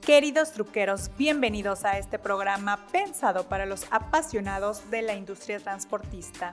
[0.00, 6.52] Queridos truqueros, bienvenidos a este programa pensado para los apasionados de la industria transportista.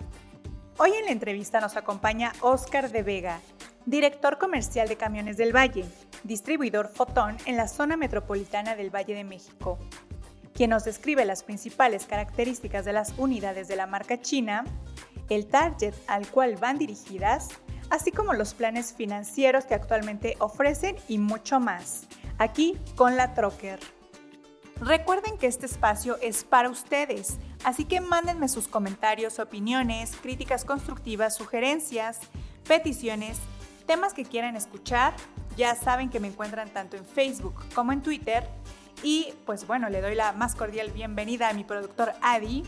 [0.78, 3.40] Hoy en la entrevista nos acompaña Oscar de Vega,
[3.86, 5.86] director comercial de Camiones del Valle,
[6.26, 9.80] distribuidor Fotón en la zona metropolitana del Valle de México,
[10.54, 14.66] quien nos describe las principales características de las unidades de la marca china,
[15.30, 17.48] el target al cual van dirigidas,
[17.90, 22.08] así como los planes financieros que actualmente ofrecen y mucho más
[22.38, 23.80] aquí con la Trocker.
[24.80, 31.36] Recuerden que este espacio es para ustedes, así que mándenme sus comentarios, opiniones, críticas constructivas,
[31.36, 32.20] sugerencias,
[32.68, 33.40] peticiones,
[33.88, 35.14] temas que quieran escuchar.
[35.56, 38.48] Ya saben que me encuentran tanto en Facebook como en Twitter.
[39.02, 42.64] Y pues bueno, le doy la más cordial bienvenida a mi productor Adi.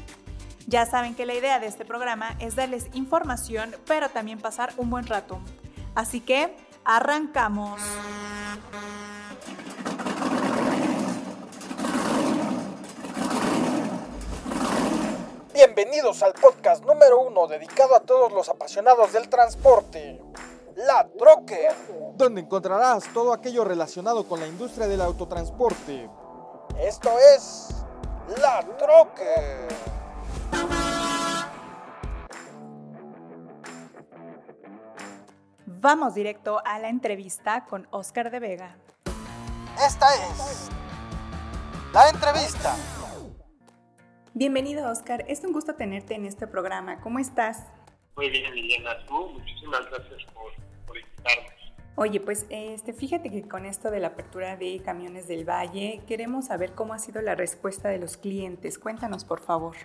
[0.66, 4.90] Ya saben que la idea de este programa es darles información, pero también pasar un
[4.90, 5.40] buen rato.
[5.96, 6.56] Así que,
[6.86, 7.82] arrancamos.
[15.60, 20.24] Bienvenidos al podcast número uno dedicado a todos los apasionados del transporte,
[20.88, 21.68] La Troque,
[22.16, 26.10] donde encontrarás todo aquello relacionado con la industria del autotransporte.
[26.80, 27.76] Esto es
[28.38, 29.68] La Troque.
[35.66, 38.78] Vamos directo a la entrevista con Oscar de Vega.
[39.86, 40.70] Esta es
[41.92, 42.78] la entrevista.
[44.40, 45.26] Bienvenido, Oscar.
[45.28, 47.02] Es un gusto tenerte en este programa.
[47.02, 47.68] ¿Cómo estás?
[48.16, 49.06] Muy bien, Liliana.
[49.06, 50.54] Tú, muchísimas gracias por,
[50.88, 51.74] por invitarnos.
[51.96, 56.46] Oye, pues este, fíjate que con esto de la apertura de Camiones del Valle, queremos
[56.46, 58.80] saber cómo ha sido la respuesta de los clientes.
[58.80, 59.76] Cuéntanos, por favor.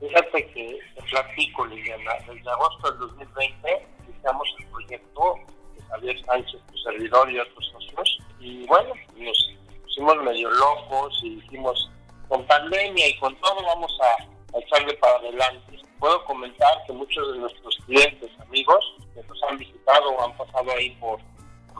[0.00, 2.12] Fíjate que te platico, Liliana.
[2.26, 5.34] Desde agosto del 2020 iniciamos el proyecto
[5.76, 8.18] de Javier Sánchez, tu servidor y otros socios.
[8.40, 11.90] Y bueno, nos pusimos medio locos y dijimos,
[12.30, 15.78] con pandemia y con todo vamos a, echarle para adelante.
[15.98, 20.72] Puedo comentar que muchos de nuestros clientes, amigos, que nos han visitado o han pasado
[20.72, 21.20] ahí por,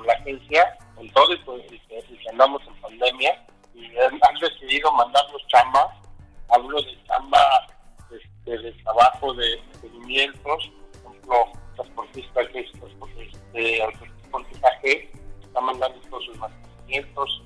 [0.05, 6.00] la agencia, con todo y, pues, que, andamos en pandemia, y han, decidido mandarnos chamba,
[6.49, 7.66] hablo de chamba
[8.10, 10.71] este, de trabajo de seguimientos,
[11.03, 12.71] por ejemplo, transportista que es
[13.19, 15.12] este, transportaje,
[15.43, 17.40] está mandando todos sus mantenimientos,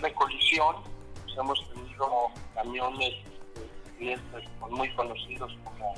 [0.00, 0.76] de colisión
[1.24, 3.14] pues, hemos tenido camiones
[3.96, 5.94] clientes muy conocidos como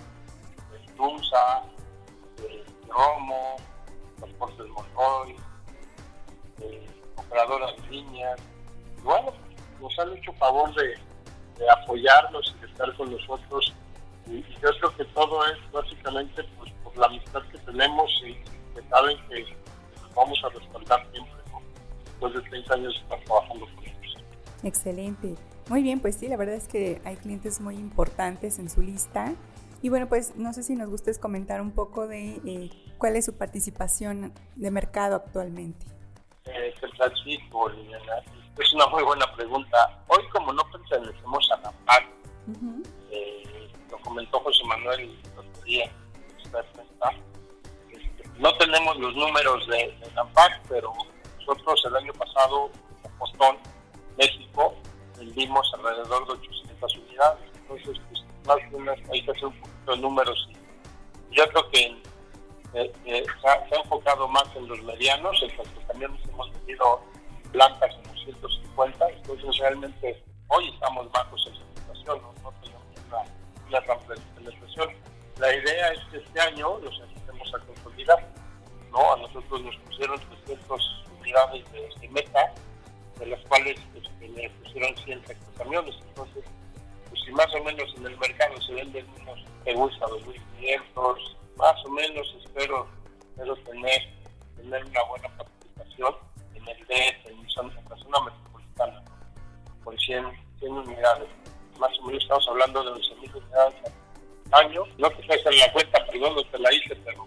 [0.96, 1.62] Tunza,
[2.88, 3.56] Romo,
[4.18, 5.36] Transportes Monroy,
[7.16, 8.40] operadoras de líneas.
[8.98, 9.32] Y bueno,
[9.80, 10.94] nos han hecho favor de,
[11.82, 13.72] apoyarnos y de estar con nosotros.
[14.26, 18.34] Y, yo creo que todo es básicamente pues, por la amistad que tenemos y
[18.74, 19.56] que saben que,
[20.02, 21.43] nos vamos a respaldar siempre
[22.24, 24.16] después de 30 años estar trabajando con ellos.
[24.62, 25.34] Excelente.
[25.68, 29.34] Muy bien, pues sí, la verdad es que hay clientes muy importantes en su lista.
[29.82, 33.26] Y bueno, pues no sé si nos gustes comentar un poco de eh, cuál es
[33.26, 35.86] su participación de mercado actualmente.
[36.46, 36.74] Eh,
[38.58, 40.02] es una muy buena pregunta.
[40.08, 42.06] Hoy como no pertenecemos a la PAC,
[43.10, 45.90] eh, lo comentó José Manuel el otro día,
[46.44, 46.84] este,
[48.38, 50.92] no tenemos los números de, de la PAC, pero
[51.46, 52.70] nosotros el año pasado,
[53.04, 53.56] en Postón,
[54.16, 54.74] México,
[55.18, 57.50] vendimos alrededor de 800 unidades.
[57.54, 60.48] Entonces, pues, más o menos hay que hacer un poquito de números.
[61.30, 61.86] Yo creo que
[62.74, 67.00] eh, eh, se, ha, enfocado más en los medianos, en los que también hemos vendido
[67.52, 69.08] blancas en los 150.
[69.10, 73.18] Entonces, realmente, hoy estamos bajos en situación, no, tenemos una,
[73.68, 73.98] una gran
[74.34, 74.88] penetración.
[75.38, 78.32] La idea es que este año los empecemos a consolidar.
[78.92, 79.12] ¿no?
[79.12, 81.64] A nosotros nos pusieron 300 unidades
[82.00, 82.52] de, meta,
[83.18, 85.22] de las cuales este, le pusieron 100
[85.56, 85.94] camiones.
[86.08, 86.44] Entonces,
[87.08, 91.84] pues si más o menos en el mercado se venden unos, me gusta, 2.500, más
[91.84, 92.86] o menos espero,
[93.30, 94.02] espero tener,
[94.56, 96.14] tener una buena participación
[96.54, 99.04] en el DF, en, la zona metropolitana,
[99.82, 100.26] con 100,
[100.58, 101.28] 100 unidades.
[101.78, 103.74] Más o menos estamos hablando de 11.000 unidades
[104.52, 104.82] al año.
[104.98, 107.26] No te sabes en la cuenta, perdón, no te la hice, pero,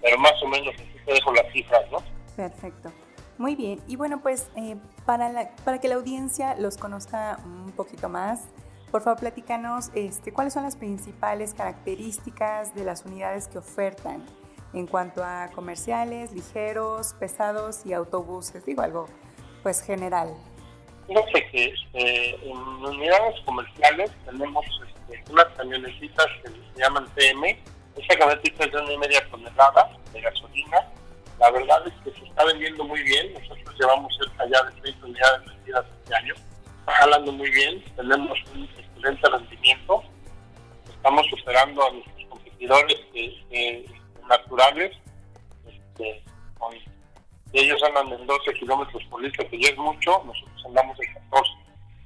[0.00, 2.02] pero más o menos así te dejo las cifras, ¿no?
[2.36, 2.92] Perfecto.
[3.38, 8.08] Muy bien, y bueno, pues eh, para, para que la audiencia los conozca un poquito
[8.08, 8.44] más,
[8.90, 14.24] por favor platícanos este, cuáles son las principales características de las unidades que ofertan
[14.72, 19.06] en cuanto a comerciales, ligeros, pesados y autobuses, digo algo
[19.62, 20.34] pues general.
[21.06, 24.64] Fíjate que este, en unidades comerciales tenemos
[25.06, 27.58] este, unas camionetitas que se llaman PM,
[27.96, 30.78] esa camionetita es de una y media tonelada de gasolina,
[31.38, 33.34] La verdad es que se está vendiendo muy bien.
[33.34, 36.34] Nosotros llevamos cerca ya de 30 unidades vendidas este año.
[36.80, 37.84] Está jalando muy bien.
[37.96, 40.02] Tenemos un excelente rendimiento.
[40.88, 42.96] Estamos superando a nuestros competidores
[44.28, 44.96] naturales.
[45.66, 46.22] Este,
[47.52, 50.22] ellos andan en 12 kilómetros por litro, que ya es mucho.
[50.24, 51.50] Nosotros andamos en 14.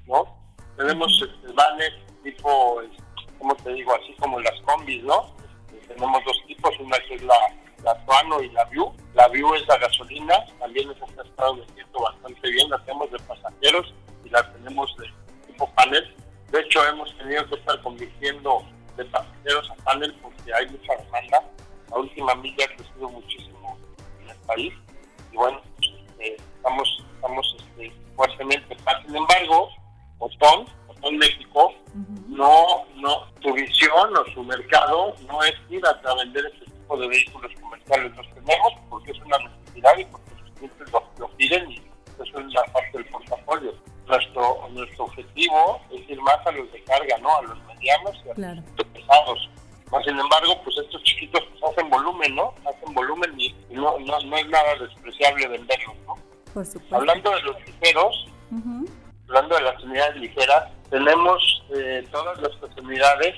[0.07, 0.37] ¿no?
[0.77, 1.93] Tenemos este, vanes
[2.23, 3.03] tipo, este,
[3.39, 5.35] como te digo, así como las combis, ¿no?
[5.73, 7.37] Este, tenemos dos tipos, una que es la,
[7.83, 8.93] la Tuano y la View.
[9.15, 13.19] La View es la gasolina, también esa ha estado vendiendo bastante bien, la tenemos de
[13.21, 13.95] pasajeros
[14.25, 15.07] y la tenemos de
[15.47, 16.17] tipo panel.
[16.51, 18.63] De hecho, hemos tenido que estar convirtiendo
[18.97, 21.43] de pasajeros a panel porque hay mucha demanda.
[21.91, 23.79] La última milla ha crecido muchísimo
[24.23, 24.73] en el país
[25.33, 28.77] y bueno, este, estamos, estamos este, fuertemente.
[29.07, 29.71] Sin embargo,
[30.19, 30.67] Botón,
[48.37, 49.51] los pesados.
[49.91, 52.55] Más sin embargo, pues estos chiquitos pues, hacen volumen, ¿no?
[52.65, 56.15] Hacen volumen y, no, no, no, es nada despreciable venderlos, ¿no?
[56.55, 58.29] Por Hablando de los ligeros,
[59.29, 63.35] hablando de las unidades ligeras, tenemos eh, todas nuestras unidades,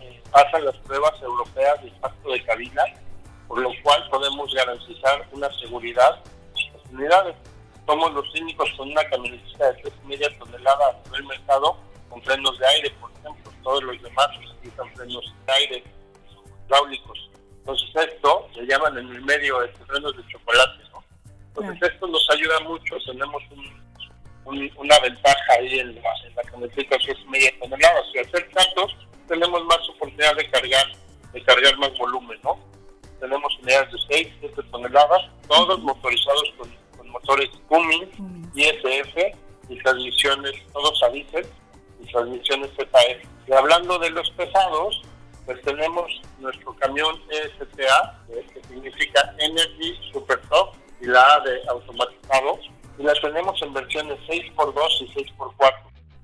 [0.00, 2.82] eh, pasan las pruebas europeas de impacto de cabina,
[3.48, 6.22] por lo cual podemos garantizar una seguridad
[6.56, 7.36] en las unidades.
[7.86, 11.76] Somos los únicos con una camioneta de 3,5 toneladas en el mercado
[12.10, 13.49] con frenos de aire, por ejemplo.
[13.62, 15.84] Todos los demás utilizan frenos de aire
[16.66, 17.30] hidráulicos.
[17.58, 20.82] Entonces esto le llaman en el medio de frenos de chocolate.
[20.92, 21.04] ¿no?
[21.48, 23.80] Entonces esto nos ayuda mucho, tenemos un
[24.44, 28.04] una ventaja ahí en la, en la camioneta de media toneladas.
[28.12, 28.96] Si hacer datos,
[29.28, 30.86] tenemos más oportunidad de cargar,
[31.32, 32.58] de cargar más volumen, ¿no?
[33.20, 36.80] Tenemos unidades de 6, 7 toneladas, todos motorizados con,
[37.10, 38.08] motores Cummins,
[38.54, 39.16] ISF
[39.68, 40.52] y transmisiones,
[43.50, 45.02] Y hablando de los pesados,
[45.44, 46.06] pues tenemos
[46.38, 52.60] nuestro camión ESTA, que significa Energy Super Top, y la A de automatizados
[52.96, 55.74] y las tenemos en versiones 6x2 y 6x4.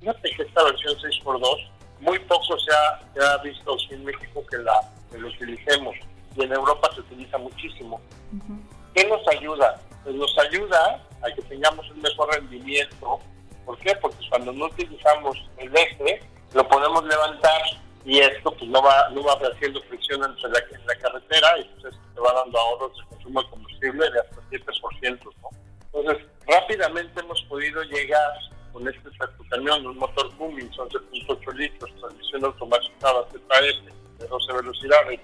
[0.00, 1.70] Fíjate que esta versión 6x2
[2.00, 4.80] muy poco se ha, visto aquí en México que la,
[5.10, 5.96] que utilicemos
[6.36, 8.00] y en Europa se utiliza muchísimo.
[8.94, 9.80] ¿Qué nos ayuda?
[10.04, 13.18] Pues nos ayuda a que tengamos un mejor rendimiento.
[13.64, 13.96] ¿Por qué?
[13.96, 16.20] Porque cuando no utilizamos el eje,
[16.56, 17.62] lo podemos levantar
[18.04, 21.64] y esto pues no va no va haciendo fricción entre la, en la carretera y
[21.64, 25.18] pues esto te va dando ahorros de consumo de combustible de hasta 7%.
[25.42, 25.50] ¿no?
[25.92, 28.32] Entonces, rápidamente hemos podido llegar
[28.72, 29.08] con este
[29.50, 35.20] camión, un motor Cummins 11.8 litros, transmisión automatizada ZF de 12 velocidades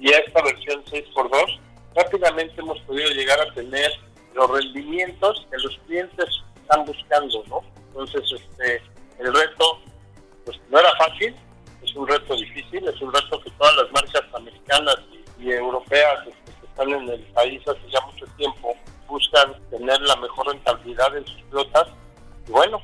[0.00, 1.60] y esta versión 6x2,
[1.94, 3.90] rápidamente hemos podido llegar a tener
[4.34, 6.26] los rendimientos que los clientes
[6.60, 7.60] están buscando, ¿no?
[7.88, 8.82] Entonces, este,
[9.20, 9.80] el reto,
[10.72, 11.36] no era fácil,
[11.82, 14.96] es un reto difícil, es un reto que todas las marcas americanas
[15.38, 18.74] y, europeas este, que están en el país hace ya mucho tiempo
[19.06, 21.88] buscan tener la mejor rentabilidad en sus flotas.
[22.48, 22.80] Y bueno,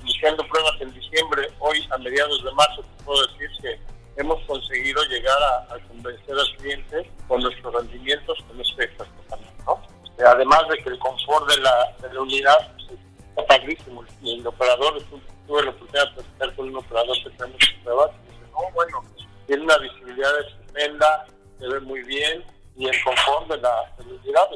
[0.00, 3.80] iniciando pruebas en diciembre, hoy a mediados de marzo, puedo decir que
[4.20, 5.38] hemos conseguido llegar
[5.70, 9.80] a, convencer al cliente con nuestros rendimientos con este también, ¿no?
[10.26, 14.04] Además de que el confort de la, de la unidad pues, está padrísimo.
[14.22, 14.98] Y el operador,
[15.46, 18.72] tuve la oportunidad de platicar con un operador que tenemos en pruebas y dice, no,
[18.74, 19.02] bueno,
[19.46, 21.26] tiene una visibilidad estupenda,
[21.58, 22.44] se ve muy bien,
[22.76, 24.48] y el confort de la felicidad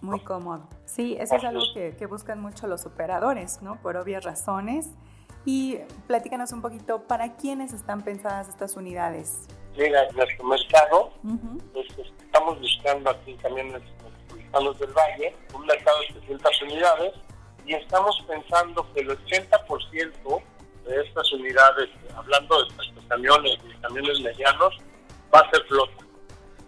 [0.00, 0.66] Muy cómodo.
[0.86, 3.80] Sí, eso es algo que, que, buscan mucho los operadores, ¿no?
[3.82, 4.88] Por obvias razones.
[5.44, 9.48] Y platícanos un poquito, ¿para quiénes están pensadas estas unidades?
[9.76, 11.12] Mira, nuestro mercado,
[11.72, 11.86] pues,
[12.24, 17.14] estamos buscando aquí también en los del Valle, un mercado de 300 unidades,
[17.68, 20.42] y estamos pensando que el 80%
[20.86, 24.74] de estas unidades, hablando de camiones y camiones medianos,
[25.32, 26.04] va a ser flota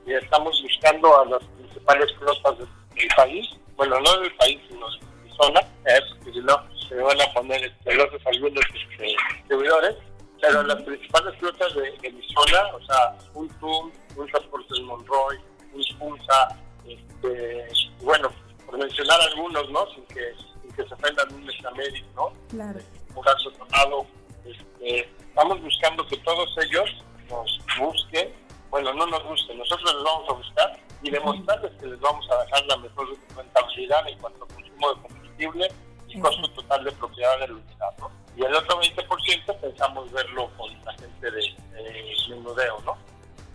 [0.06, 2.68] y estamos buscando a las principales flotas del,
[3.16, 7.20] país, bueno, no del país, sino de mi zona, eh, porque si no se van
[7.20, 9.96] a poner celosos algunos este, distribuidores,
[10.40, 15.38] pero las principales flotas de, mi zona, o sea, un TUM, un Transportes Monroy,
[15.72, 16.48] un Punza,
[16.86, 17.68] este,
[18.02, 18.30] bueno,
[18.66, 19.86] por mencionar algunos, ¿no?
[19.94, 20.34] Sin que,
[20.82, 22.32] que se ofendan un Metamedic, ¿no?
[22.48, 22.80] Claro.
[23.14, 24.06] Un caso tomado,
[24.44, 28.32] este, estamos buscando que todos ellos nos busquen
[28.70, 32.44] bueno, no nos guste, nosotros les vamos a buscar y demostrarles que les vamos a
[32.44, 35.68] dejar la mejor rentabilidad en cuanto a consumo de combustible
[36.08, 38.10] y costo total de propiedad del unidad, ¿no?
[38.36, 41.40] Y el otro 20% pensamos verlo con la gente de,
[41.72, 42.96] de menudeo, ¿no?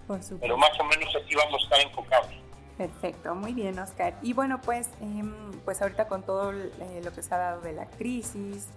[0.06, 0.38] Por supuesto.
[0.42, 2.32] Pero más o menos aquí vamos a estar enfocados.
[2.78, 4.18] Perfecto, muy bien, Oscar.
[4.22, 7.74] Y bueno, pues, em, pues ahorita con todo eh, lo que se ha dado de
[7.74, 8.68] la crisis,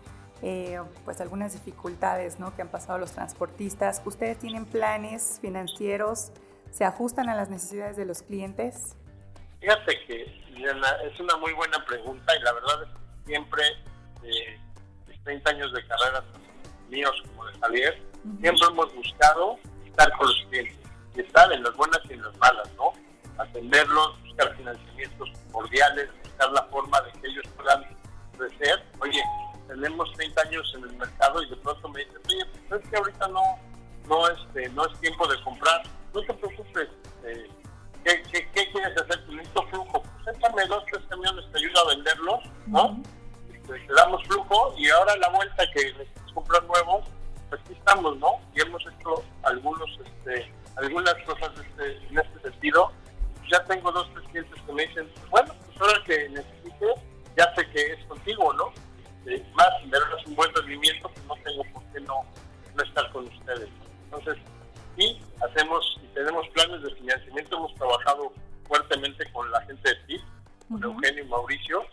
[0.42, 2.54] eh, pues algunas dificultades ¿no?
[2.56, 6.32] que han pasado los transportistas, ¿ustedes tienen planes financieros?
[6.72, 8.96] ¿Se ajustan a las necesidades de los clientes?
[9.60, 13.62] Fíjate que es una muy buena pregunta y la verdad es que siempre,
[14.22, 14.58] eh,
[15.24, 16.24] 30 años de carrera
[16.88, 18.02] míos como de Javier,
[18.40, 20.78] siempre hemos buscado estar con los clientes
[21.16, 22.92] y estar en las buenas y en las malas, ¿no?
[23.38, 27.84] Atenderlos, buscar financiamientos cordiales, buscar la forma de que ellos puedan
[28.36, 28.84] crecer.
[29.00, 29.22] Oye,
[29.66, 32.96] tenemos 30 años en el mercado y de pronto me dicen, oye, pues es que
[32.96, 33.42] ahorita no,
[34.06, 35.82] no, este, no es tiempo de comprar.
[36.14, 36.88] No te preocupes,
[37.24, 37.50] eh,
[38.04, 38.22] ¿qué,
[38.54, 39.24] qué, quieres hacer?
[39.26, 40.02] Tu listo flujo.
[40.02, 43.02] Pues échame dos, tres camiones, te ayuda a venderlos, ¿no?
[43.52, 47.04] Este, te damos flujo y ahora la vuelta que necesitas comprar nuevos,
[47.50, 48.40] pues aquí estamos, ¿no?
[48.54, 52.92] Y hemos hecho algunos, este, algunas cosas este, en este sentido.
[53.50, 55.54] Ya tengo dos, tres clientes que me dicen, bueno,
[56.04, 56.86] que necesite,
[57.36, 58.72] ya sé que es contigo, ¿no?
[59.24, 62.24] Este, más, si me das un buen rendimiento, pues no tengo por qué no,
[62.74, 63.68] no estar con ustedes.
[64.04, 64.36] Entonces,
[64.96, 68.32] sí, hacemos y tenemos planes de financiamiento, hemos trabajado
[68.66, 70.20] fuertemente con la gente de TIP,
[70.68, 71.84] con Eugenio y Mauricio,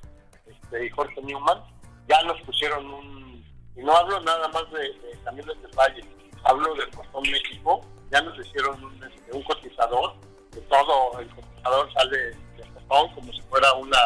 [0.47, 1.61] este, y Jorge Newman,
[2.07, 6.03] ya nos pusieron un, y no hablo nada más de, de camiones de Valle,
[6.43, 10.15] hablo del Costón México, ya nos hicieron un, este, un cotizador,
[10.51, 12.44] de todo el cotizador sale
[12.87, 13.97] como si fuera una,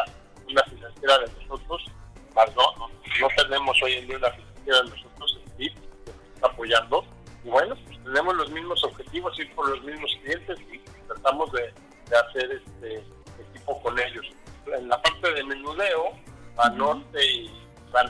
[0.47, 1.85] una financiera de nosotros,
[2.35, 6.35] más no, no, tenemos hoy en día una financiera de nosotros, el PIB, que nos
[6.35, 7.05] está apoyando,
[7.43, 11.73] y bueno, pues tenemos los mismos objetivos, ir por los mismos clientes y tratamos de,
[12.09, 13.03] de hacer este
[13.49, 14.25] equipo con ellos.
[14.77, 16.13] En la parte de menudeo,
[16.75, 17.49] Norte y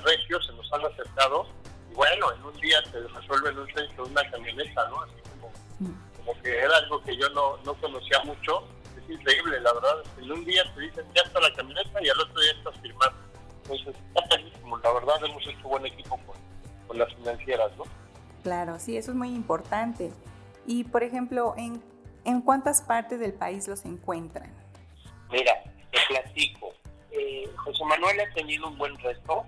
[0.04, 1.48] Regio se nos han acercado
[1.92, 5.02] y bueno, en un día se resuelven un centro de una camioneta, ¿no?
[5.02, 5.52] Así como,
[6.18, 8.68] como que era algo que yo no, no conocía mucho.
[9.10, 10.04] Increíble, la verdad.
[10.18, 13.18] En un día te dicen ya está la camioneta y al otro día estás firmando.
[13.64, 16.36] Entonces, está como la verdad hemos hecho buen equipo con,
[16.88, 17.84] con las financieras, ¿no?
[18.44, 20.12] Claro, sí, eso es muy importante.
[20.66, 21.82] Y, por ejemplo, ¿en,
[22.26, 24.52] ¿en cuántas partes del país los encuentran?
[25.32, 26.74] Mira, te platico.
[27.12, 29.46] Eh, José Manuel ha tenido un buen reto,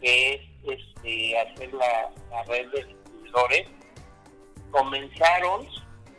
[0.00, 0.40] que es
[0.78, 2.10] este, hacer la,
[2.46, 3.68] red de distribuidores.
[4.70, 5.66] Comenzaron,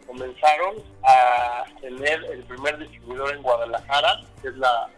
[0.05, 4.89] comenzaron a tener el primer distribuidor en Guadalajara, que es la,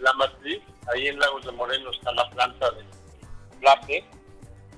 [0.00, 0.60] la, matriz.
[0.92, 2.84] Ahí en Lagos de Moreno está la planta de
[3.60, 4.04] Plaque.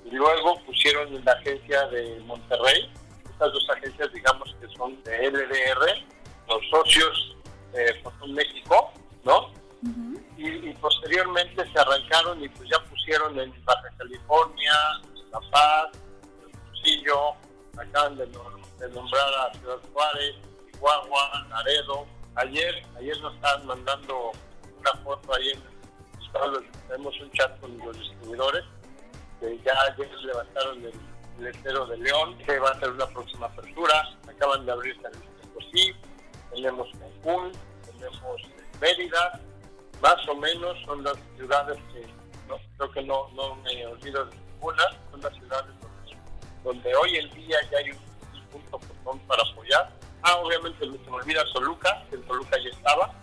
[0.05, 2.91] Y luego pusieron en la agencia de Monterrey.
[3.29, 6.05] Estas dos agencias, digamos que son de LDR,
[6.47, 7.35] los socios
[7.73, 8.91] de Fotón México,
[9.23, 9.51] ¿no?
[10.37, 14.73] y, posteriormente se arrancaron y pues ya pusieron en Baja California,
[15.31, 15.89] La Paz,
[16.45, 17.33] El Fusillo,
[17.77, 18.17] acaban
[18.81, 20.35] de, nombrar a Ciudad Juárez,
[20.71, 22.05] Chihuahua, Laredo.
[22.35, 24.31] Ayer, ayer nos estaban mandando
[24.79, 25.71] una foto ahí en
[26.87, 28.63] tenemos un chat con los distribuidores
[29.39, 30.93] que ya ayer levantaron el
[31.43, 34.17] letero de León, que va a ser una próxima apertura.
[34.29, 35.95] Acaban de abrir San Luis Potosí,
[36.53, 37.51] tenemos Cancún,
[37.85, 38.41] tenemos
[38.79, 39.41] Mérida,
[40.01, 42.07] más o menos son las ciudades que
[42.47, 45.75] no, creo que no, no me olvido de ninguna, son las ciudades
[46.63, 48.10] donde, hoy en día ya hay un,
[48.51, 48.79] punto
[49.27, 49.91] para apoyar.
[50.23, 53.13] Ah, obviamente se me olvida Toluca, que en Toluca ya estaba.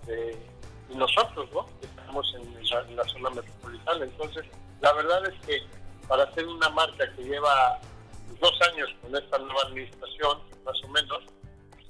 [0.00, 0.46] Este,
[0.90, 1.66] y nosotros, ¿no?
[1.80, 4.04] Estamos en la, en la, zona metropolitana.
[4.04, 4.44] Entonces,
[4.80, 5.62] la verdad es que
[6.08, 7.78] para hacer una marca que lleva
[8.40, 11.22] dos años con esta nueva administración, más o menos,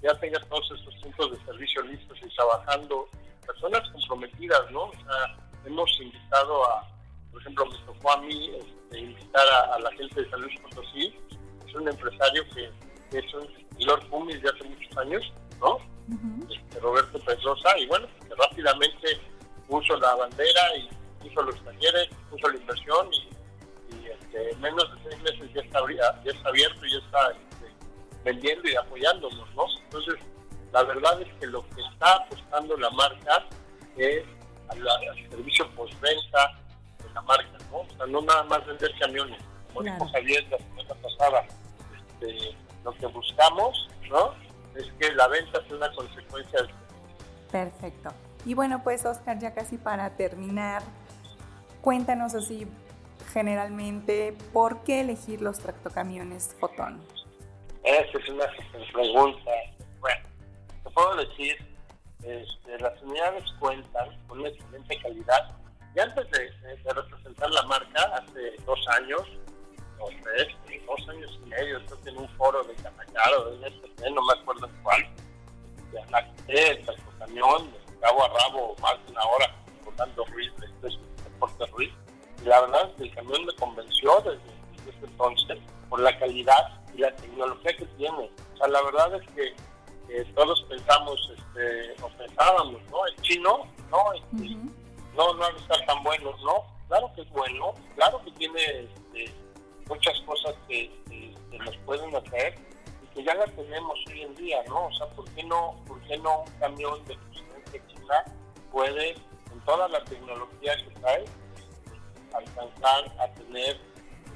[0.03, 3.09] ya tenga todos estos puntos de servicio listos y trabajando
[3.47, 4.85] personas comprometidas, ¿no?
[4.85, 6.89] O sea, hemos invitado a,
[7.31, 11.15] por ejemplo, me tocó a mí este, invitar a, la gente de San Luis Potosí,
[11.73, 12.71] es un empresario que,
[13.19, 13.49] es un
[13.87, 15.79] Lord Pumis de hace muchos años, ¿no?
[16.51, 19.21] este, Roberto Pedrosa, y bueno, que rápidamente
[19.69, 20.89] puso la bandera y
[21.23, 25.81] puso los talleres, puso la inversión y, y este, menos de seis meses ya está,
[26.25, 27.73] ya está abierto y ya está este,
[28.25, 29.65] vendiendo y apoyándonos, ¿no?
[29.85, 30.15] Entonces,
[30.73, 33.47] la verdad es que lo que está apostando la marca
[33.97, 34.25] es
[34.69, 36.59] al, servicio postventa
[37.03, 37.79] de la marca, ¿no?
[37.79, 39.41] O sea, no nada más vender camiones.
[39.69, 41.47] Como dijo Javier la semana pasada,
[42.23, 44.35] este, lo que buscamos, ¿no?
[44.75, 46.69] Es que la venta sea una consecuencia de
[47.51, 48.11] Perfecto.
[48.45, 50.83] Y bueno, pues Oscar, ya casi para terminar,
[51.83, 52.67] cuéntanos así
[53.33, 57.01] generalmente, ¿por qué elegir los tractocamiones Fotón?
[57.85, 58.47] Esa es una
[58.93, 59.51] pregunta
[60.95, 61.57] puedo decir,
[62.23, 65.57] este, las unidades cuentan con una excelente calidad.
[65.95, 69.23] Y antes de, representar la marca, hace dos años,
[70.03, 70.49] o tres,
[70.87, 74.69] dos años y medio, estoy en un foro de Catacaro, de este, no me acuerdo
[74.83, 75.03] cuál,
[76.49, 76.87] este, el
[77.19, 79.55] camión, de cabo a rabo, más de una hora,
[79.85, 80.91] Fernando Ruiz, de
[81.25, 81.93] Deporte Ruiz.
[82.43, 87.15] Y la verdad, el camión me convenció desde, ese entonces por la calidad y la
[87.15, 88.31] tecnología que tiene.
[88.55, 89.55] O sea, la verdad es que
[90.35, 93.07] todos pensamos, este, o pensábamos, ¿no?
[93.07, 94.13] El chino, ¿no?
[94.13, 94.55] Este,
[95.17, 96.65] no, no ha de estar tan bueno, ¿no?
[96.89, 99.33] Claro que es bueno, claro que tiene este,
[99.89, 100.91] muchas cosas que,
[101.65, 102.59] nos pueden atraer
[103.05, 104.87] y que ya las tenemos hoy en día, ¿no?
[104.87, 108.25] O sea, ¿por qué no, por qué no un camión de procedencia china
[108.73, 111.25] puede, en toda la tecnología que trae,
[112.35, 113.79] alcanzar a tener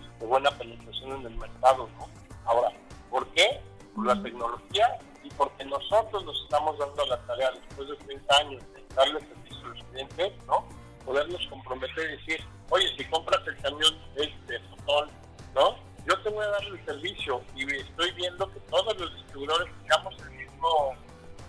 [0.00, 2.08] este, buena penetración en el mercado, ¿no?
[2.44, 2.72] Ahora,
[3.10, 3.60] ¿por qué?
[3.94, 8.62] Por la tecnología y porque nosotros nos estamos dando la tarea después de 30 años
[8.72, 10.64] de darle servicio a los clientes, ¿no?
[11.04, 15.10] Podernos comprometer y decir, oye, si compras el camión este, fotón,
[15.56, 15.74] ¿no?
[16.06, 20.14] Yo te voy a dar el servicio y estoy viendo que todos los distribuidores tengamos
[20.20, 20.94] el mismo,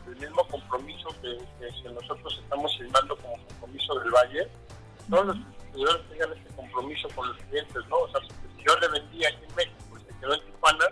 [0.07, 1.37] el mismo compromiso que,
[1.91, 4.47] nosotros estamos firmando como compromiso del Valle.
[5.09, 7.97] Todos los distribuidores tengan ese compromiso con los clientes, ¿no?
[7.97, 10.85] O sea, si yo le vendí aquí en México y se quedó en Tijuana,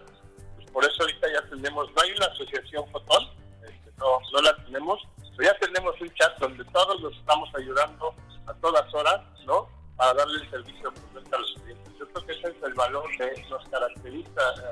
[0.56, 3.30] pues por eso ahorita ya tenemos, no hay una asociación fotón,
[3.64, 5.02] este, no, no la tenemos,
[5.38, 8.14] pero ya tenemos un chat donde todos los estamos ayudando
[8.46, 9.70] a todas horas, ¿no?
[9.96, 10.85] Para darle el servicio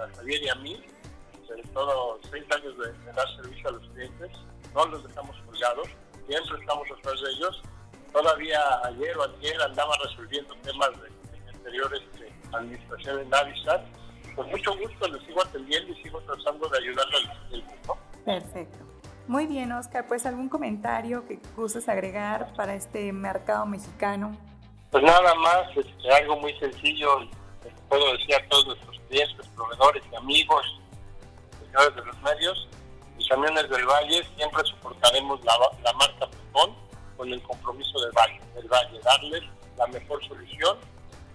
[0.03, 0.83] a Javier y a mí,
[1.47, 4.31] sobre todo 30 años de, dar servicio a los clientes.
[4.73, 5.87] No los dejamos colgados,
[6.27, 7.61] siempre estamos atrás de ellos.
[8.11, 13.81] Todavía ayer o ayer andaba resolviendo temas de, anteriores de administración en Navisat.
[14.35, 17.79] Con mucho gusto les sigo atendiendo y sigo tratando de ayudarles a los clientes.
[18.25, 18.93] Perfecto.
[19.27, 20.05] Muy bien, Oscar.
[20.07, 24.35] Pues algún comentario que gustes agregar para este mercado mexicano.
[24.91, 27.07] Pues nada más, este, algo muy sencillo.
[27.89, 30.81] Puedo decir a todos nuestros clientes, proveedores y amigos,
[31.59, 32.67] señores de los medios,
[33.17, 35.53] y camiones del Valle, siempre soportaremos la,
[35.83, 36.75] la marca Pepón
[37.17, 39.43] con el compromiso del Valle, del Valle, darles
[39.77, 40.77] la mejor solución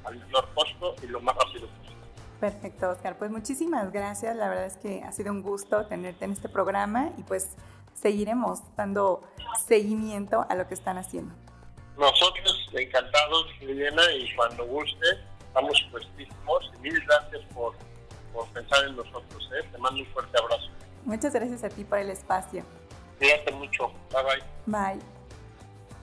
[0.04, 1.96] al menor costo y lo más rápido posible.
[2.40, 3.18] Perfecto, Oscar.
[3.18, 4.36] Pues muchísimas gracias.
[4.36, 7.56] La verdad es que ha sido un gusto tenerte en este programa y pues
[7.94, 9.22] seguiremos dando
[9.66, 11.34] seguimiento a lo que están haciendo.
[11.96, 15.06] Nosotros encantados, Liliana, y cuando guste,
[15.48, 16.72] estamos puestísimos.
[16.76, 17.74] Y mil gracias por,
[18.32, 19.50] por pensar en nosotros.
[19.52, 19.68] ¿eh?
[19.72, 20.68] Te mando un fuerte abrazo.
[21.04, 22.64] Muchas gracias a ti por el espacio.
[23.18, 23.88] Cuídate mucho.
[24.12, 24.22] Bye
[24.66, 24.94] bye.
[24.94, 25.18] Bye.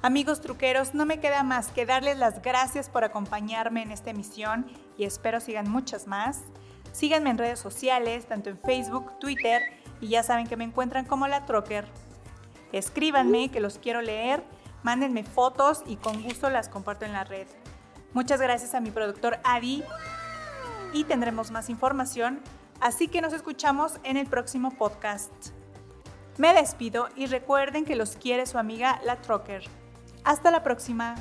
[0.02, 4.68] Amigos truqueros, no me queda más que darles las gracias por acompañarme en esta emisión
[5.00, 6.44] y espero sigan muchas más.
[6.92, 9.64] Síganme en redes sociales, tanto en Facebook, Twitter
[10.00, 11.86] y ya saben que me encuentran como la Trocker.
[12.72, 14.44] Escríbanme que los quiero leer,
[14.84, 17.48] mándenme fotos y con gusto las comparto en la red.
[18.16, 19.84] Muchas gracias a mi productor Adi
[20.94, 22.40] y tendremos más información,
[22.80, 25.34] así que nos escuchamos en el próximo podcast.
[26.38, 29.64] Me despido y recuerden que los quiere su amiga la Trocker.
[30.24, 31.16] Hasta la próxima.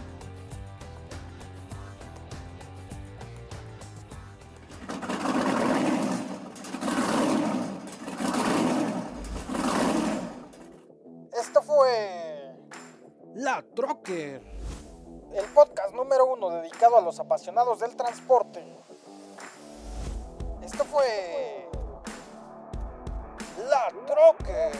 [13.34, 14.63] La Trocker.
[16.34, 18.60] Uno dedicado a los apasionados del transporte.
[20.64, 21.68] Esto fue...
[23.68, 24.72] La Trocker.